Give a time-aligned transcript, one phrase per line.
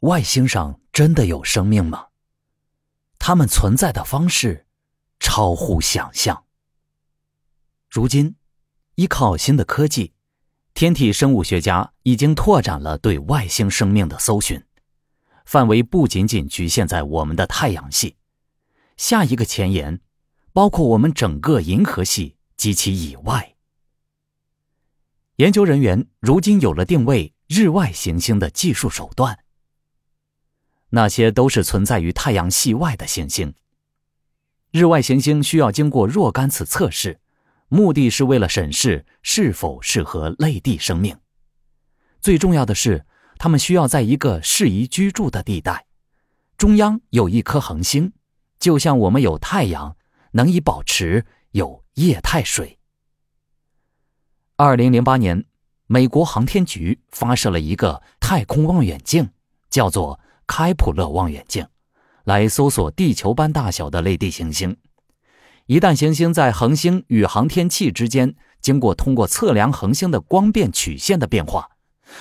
[0.00, 2.06] 外星上真的有生命吗？
[3.18, 4.64] 它们存在的方式
[5.18, 6.44] 超乎想象。
[7.90, 8.36] 如今，
[8.94, 10.12] 依靠新的科技，
[10.72, 14.64] 天体生物学家已经拓展了对外星生命的搜寻，
[15.44, 18.16] 范围不仅仅局限在我们的太阳系，
[18.96, 20.00] 下一个前沿
[20.52, 23.56] 包括我们整个银河系及其以外。
[25.36, 29.36] 研究人员如今有了定位日外行星的技术手段。
[30.90, 33.54] 那些都是存在于太阳系外的行星。
[34.70, 37.20] 日外行星需要经过若干次测试，
[37.68, 41.16] 目的是为了审视是否适合类地生命。
[42.20, 43.04] 最重要的是，
[43.38, 45.86] 它们需要在一个适宜居住的地带，
[46.56, 48.12] 中央有一颗恒星，
[48.58, 49.96] 就像我们有太阳，
[50.32, 52.78] 能以保持有液态水。
[54.56, 55.44] 二零零八年，
[55.86, 59.30] 美国航天局发射了一个太空望远镜，
[59.68, 60.18] 叫做。
[60.48, 61.64] 开普勒望远镜
[62.24, 64.76] 来搜索地球般大小的类地行星。
[65.66, 71.68] 一旦行星在恒星与航天器之间经过通过测量恒星的光变曲线的变化，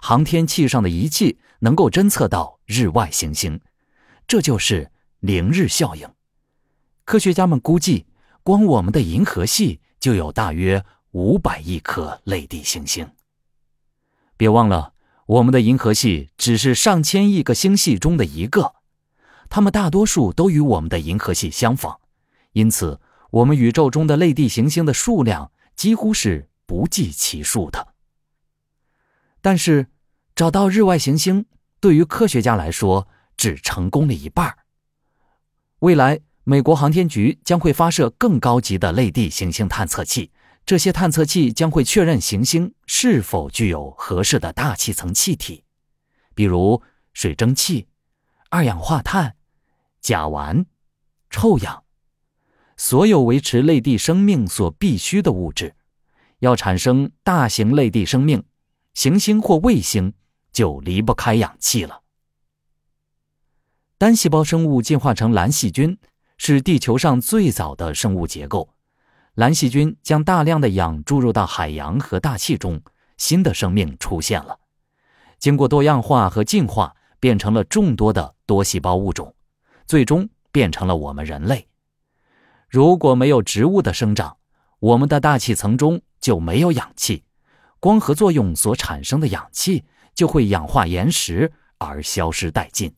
[0.00, 3.58] 航天器上的仪器能够侦测到日外行星，
[4.28, 6.06] 这就是凌日效应。
[7.04, 8.06] 科学家们估计，
[8.42, 13.08] 光我们的银河系就有大约五百亿颗类地行星。
[14.36, 14.92] 别忘了。
[15.30, 18.74] 我们的银河系只是上千亿个星系中的一个，
[19.48, 22.00] 它们大多数都与我们的银河系相仿，
[22.52, 23.00] 因此
[23.30, 27.94] 我们宇宙中的类地行星的数量几乎是不计其数的。
[29.40, 29.86] 但是，
[30.34, 31.46] 找到日外行星
[31.78, 33.06] 对于科学家来说
[33.36, 34.56] 只成功了一半。
[35.78, 40.32] 未来，美国航天局将会发射更高级的类地行星探测器。
[40.70, 45.64] 这些探测器将会确认行星是否具有合适的大气层气体，
[46.32, 46.80] 比如
[47.12, 47.88] 水蒸气、
[48.50, 49.34] 二氧化碳、
[50.00, 50.66] 甲烷、
[51.28, 51.82] 臭氧，
[52.76, 55.74] 所有维持类地生命所必需的物质。
[56.38, 58.44] 要产生大型类地生命，
[58.94, 60.14] 行星或卫星
[60.52, 62.02] 就离不开氧气了。
[63.98, 65.98] 单细胞生物进化成蓝细菌，
[66.36, 68.72] 是地球上最早的生物结构。
[69.40, 72.78] 蓝细菌将大量的氧注入到海洋和大气中，
[73.16, 74.58] 新的生命出现了。
[75.38, 79.34] 经过多样化和进化，变成了众多的多细胞物种，
[79.86, 81.66] 最终变成了我们人类。
[82.68, 84.36] 如果没有植物的生长，
[84.78, 87.24] 我们的大气层中就没有氧气，
[87.78, 89.82] 光合作用所产生的氧气
[90.14, 92.94] 就会氧化岩石而消失殆尽。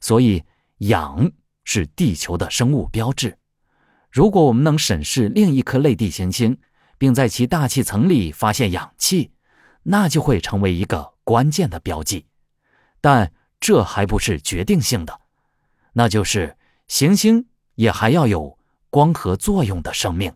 [0.00, 0.42] 所以，
[0.78, 1.30] 氧
[1.64, 3.36] 是地球的生物标志。
[4.16, 6.56] 如果我们能审视另一颗类地行星，
[6.96, 9.30] 并在其大气层里发现氧气，
[9.82, 12.24] 那就会成为一个关键的标记。
[13.02, 15.20] 但这还不是决定性的，
[15.92, 16.56] 那就是
[16.88, 17.44] 行星
[17.74, 20.32] 也还要有光合作用的生命。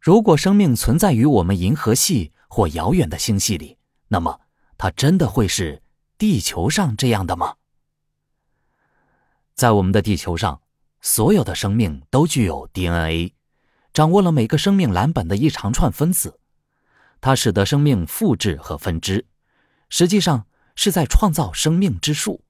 [0.00, 4.42] 如果生命存在于我们银河系或遥远的星系里，那么
[4.78, 5.82] 它真的会是
[6.16, 7.56] 地球上这样的吗？
[9.56, 10.60] 在我们的地球上。
[11.08, 13.32] 所有的生命都具有 DNA，
[13.92, 16.40] 掌握了每个生命蓝本的一长串分子，
[17.20, 19.24] 它使得生命复制和分支，
[19.88, 22.42] 实际上是在创造生命之树。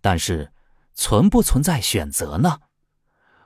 [0.00, 0.54] 但是，
[0.94, 2.60] 存不存在选择呢？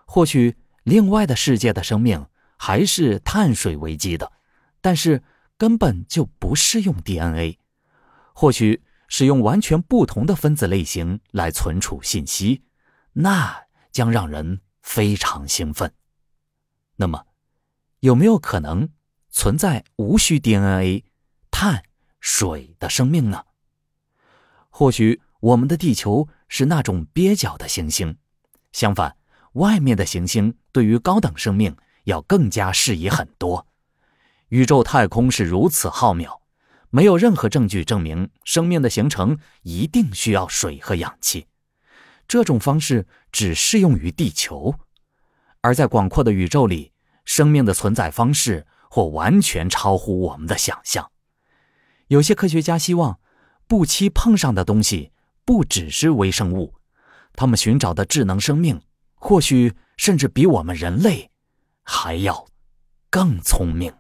[0.07, 2.25] 或许另外的世界的生命
[2.57, 4.31] 还是碳水为基的，
[4.81, 5.25] 但是
[5.59, 7.59] 根本就不适用 DNA。
[8.33, 12.63] 或许使用完全不同的分子类型来存储信息，
[13.15, 13.66] 那。
[13.97, 15.91] 将让人非常兴奋。
[16.97, 17.25] 那么，
[18.01, 18.91] 有没有可能
[19.31, 21.03] 存在无需 DNA、
[21.51, 21.83] 碳、
[22.21, 23.47] 水的生命呢？
[24.69, 28.19] 或许我们的地球是那种蹩脚的行星，
[28.71, 29.17] 相反，
[29.53, 31.75] 外面的行星对于高等生命
[32.05, 33.67] 要更加适宜很多。
[34.49, 36.41] 宇宙太空是如此浩渺，
[36.91, 41.47] 没有任何证据证明生命的形成一定需要水和氧气。
[42.29, 44.75] 这种方式只适用于地球，
[45.61, 46.93] 而在广阔的宇宙里，
[47.25, 51.11] 生命的存在方式或完全超乎我们的想象。
[52.09, 53.19] 有些科学家希望，
[53.67, 55.13] 不期碰上的东西
[55.45, 56.75] 不只是微生物，
[57.35, 58.81] 他们寻找的智能生命，
[59.15, 61.31] 或许甚至比我们人类
[61.83, 62.47] 还要
[63.11, 63.93] 更聪明。